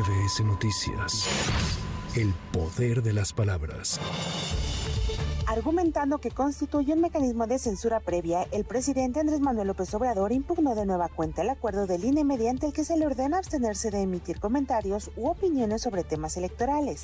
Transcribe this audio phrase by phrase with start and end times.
[0.00, 1.28] MBS Noticias.
[2.16, 4.00] El poder de las palabras.
[5.46, 10.74] Argumentando que constituye un mecanismo de censura previa, el presidente Andrés Manuel López Obrador impugnó
[10.74, 14.00] de nueva cuenta el acuerdo del INE mediante el que se le ordena abstenerse de
[14.00, 17.02] emitir comentarios u opiniones sobre temas electorales.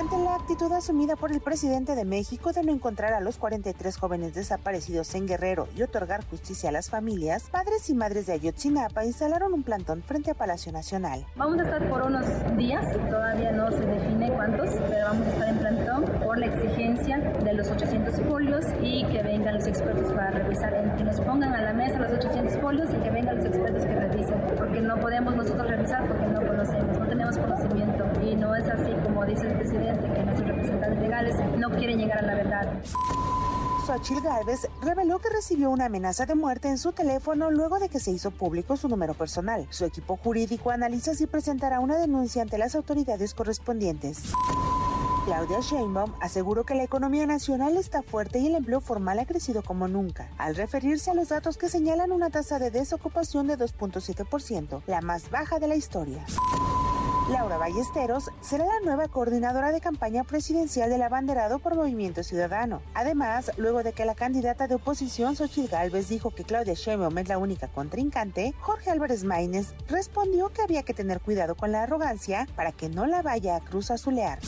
[0.00, 3.98] Ante la actitud asumida por el presidente de México de no encontrar a los 43
[3.98, 9.04] jóvenes desaparecidos en Guerrero y otorgar justicia a las familias, padres y madres de Ayotzinapa
[9.04, 11.26] instalaron un plantón frente a Palacio Nacional.
[11.36, 12.24] Vamos a estar por unos
[12.56, 17.18] días, todavía no se define cuántos, pero vamos a estar en plantón por la exigencia
[17.18, 21.60] de los 800 folios y que vengan los expertos para revisar, que nos pongan a
[21.60, 25.36] la mesa los 800 folios y que vengan los expertos que revisen, porque no podemos
[25.36, 29.26] nosotros revisar porque no conocemos, no tenemos conocimiento y no es así como
[29.80, 32.72] presidente que nuestros representantes legales no quieren llegar a la verdad.
[33.86, 37.98] Xochitl Gálvez reveló que recibió una amenaza de muerte en su teléfono luego de que
[37.98, 39.66] se hizo público su número personal.
[39.70, 44.22] Su equipo jurídico analiza si presentará una denuncia ante las autoridades correspondientes.
[45.24, 49.62] Claudia Sheinbaum aseguró que la economía nacional está fuerte y el empleo formal ha crecido
[49.62, 54.82] como nunca, al referirse a los datos que señalan una tasa de desocupación de 2.7%,
[54.86, 56.24] la más baja de la historia.
[57.30, 62.82] Laura Ballesteros será la nueva coordinadora de campaña presidencial del abanderado por Movimiento Ciudadano.
[62.92, 67.28] Además, luego de que la candidata de oposición Xochitl Gálvez dijo que Claudia Sheinbaum es
[67.28, 72.48] la única contrincante, Jorge Álvarez Maínez respondió que había que tener cuidado con la arrogancia
[72.56, 74.40] para que no la vaya a cruz azulear.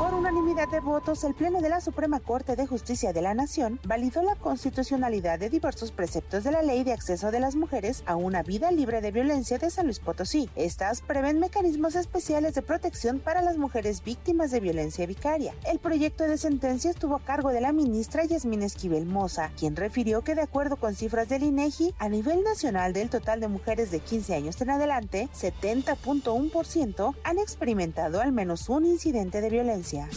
[0.00, 3.80] Por unanimidad de votos, el Pleno de la Suprema Corte de Justicia de la Nación
[3.84, 8.14] validó la constitucionalidad de diversos preceptos de la Ley de Acceso de las Mujeres a
[8.14, 10.48] una vida libre de violencia de San Luis Potosí.
[10.54, 15.54] Estas prevén mecanismos especiales de protección para las mujeres víctimas de violencia vicaria.
[15.66, 20.22] El proyecto de sentencia estuvo a cargo de la ministra Yasmín Esquivel Moza, quien refirió
[20.22, 23.98] que de acuerdo con cifras del INEGI, a nivel nacional del total de mujeres de
[23.98, 30.08] 15 años en adelante, 70.1% han experimentado al menos un incidente de violencia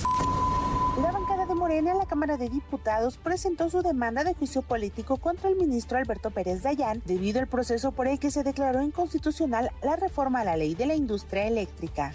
[1.01, 5.17] la bancada de Morena en la Cámara de Diputados presentó su demanda de juicio político
[5.17, 9.71] contra el ministro Alberto Pérez Dayán debido al proceso por el que se declaró inconstitucional
[9.83, 12.11] la reforma a la ley de la industria eléctrica.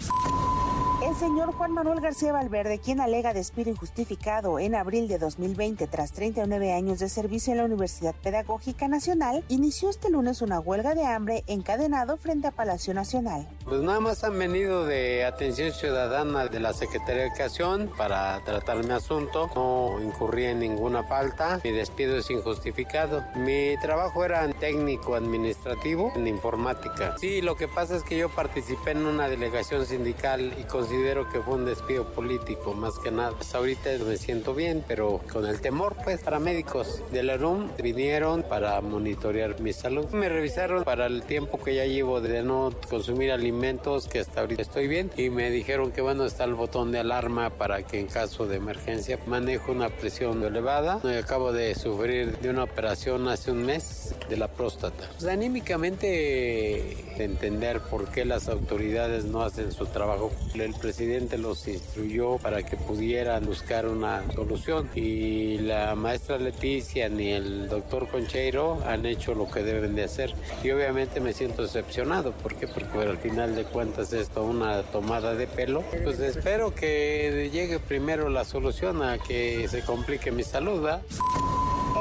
[1.05, 6.13] El señor Juan Manuel García Valverde, quien alega despido injustificado en abril de 2020 tras
[6.13, 11.03] 39 años de servicio en la Universidad Pedagógica Nacional, inició este lunes una huelga de
[11.03, 13.49] hambre encadenado frente a Palacio Nacional.
[13.65, 18.85] Pues nada más han venido de atención ciudadana de la Secretaría de Educación para tratar
[18.85, 19.49] mi asunto.
[19.55, 21.59] No incurrí en ninguna falta.
[21.65, 23.25] Mi despido es injustificado.
[23.35, 27.17] Mi trabajo era técnico administrativo en informática.
[27.17, 31.27] Sí, lo que pasa es que yo participé en una delegación sindical y con considero
[31.27, 33.31] que fue un despido político más que nada.
[33.31, 38.43] Pues ahorita me siento bien, pero con el temor, pues, paramédicos de la RUM vinieron
[38.43, 40.05] para monitorear mi salud.
[40.11, 44.61] Me revisaron para el tiempo que ya llevo de no consumir alimentos, que hasta ahorita
[44.61, 48.05] estoy bien, y me dijeron que bueno, está el botón de alarma para que en
[48.05, 51.01] caso de emergencia manejo una presión elevada.
[51.17, 55.09] Acabo de sufrir de una operación hace un mes de la próstata.
[55.17, 60.31] Pues, anímicamente entender por qué las autoridades no hacen su trabajo.
[60.53, 67.31] El presidente los instruyó para que pudieran buscar una solución y la maestra Leticia ni
[67.31, 72.33] el doctor Concheiro han hecho lo que deben de hacer y obviamente me siento decepcionado.
[72.33, 72.67] ¿Por qué?
[72.67, 75.85] Porque al final de cuentas esto una tomada de pelo.
[76.03, 80.85] Pues espero que llegue primero la solución a que se complique mi salud.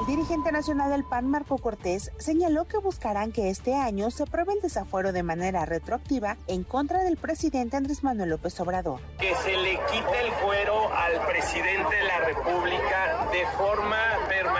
[0.02, 4.54] El dirigente nacional del PAN, Marco Cortés, señaló que buscarán que este año se pruebe
[4.54, 8.98] el desafuero de manera retroactiva en contra del presidente Andrés Manuel López Obrador.
[9.20, 14.11] Que se le quite el fuero al presidente de la República de forma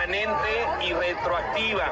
[0.03, 1.85] permanente y retroactiva,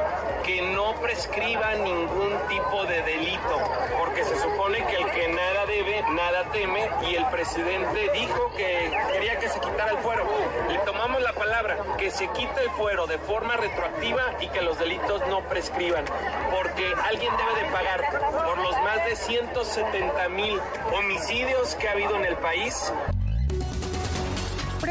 [0.43, 3.57] que no prescriba ningún tipo de delito,
[3.97, 8.91] porque se supone que el que nada debe, nada teme, y el presidente dijo que
[9.13, 10.25] quería que se quitara el fuero.
[10.69, 14.77] Le tomamos la palabra, que se quite el fuero de forma retroactiva y que los
[14.77, 16.03] delitos no prescriban,
[16.51, 20.59] porque alguien debe de pagar por los más de 170 mil
[20.93, 22.91] homicidios que ha habido en el país.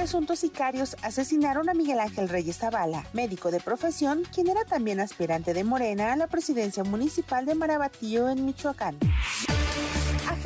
[0.00, 5.52] Presuntos sicarios asesinaron a Miguel Ángel Reyes Zavala, médico de profesión, quien era también aspirante
[5.52, 8.96] de Morena a la presidencia municipal de Marabatío en Michoacán.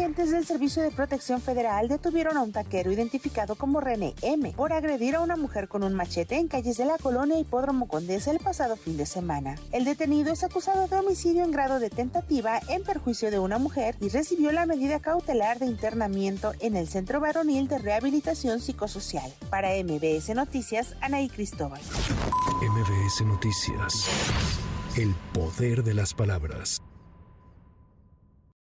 [0.04, 4.52] Agentes del Servicio de Protección Federal detuvieron a un taquero identificado como René M.
[4.54, 8.30] por agredir a una mujer con un machete en calles de la colonia Hipódromo Condesa
[8.30, 9.56] el pasado fin de semana.
[9.72, 13.96] El detenido es acusado de homicidio en grado de tentativa en perjuicio de una mujer
[13.98, 19.32] y recibió la medida cautelar de internamiento en el Centro Varonil de Rehabilitación Psicosocial.
[19.48, 21.80] Para MBS Noticias, Anaí Cristóbal.
[22.60, 24.06] MBS Noticias.
[24.98, 26.82] El poder de las palabras.